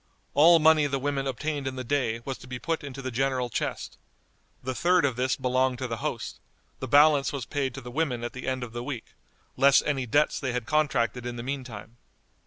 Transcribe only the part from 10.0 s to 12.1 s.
debts they had contracted in the mean time.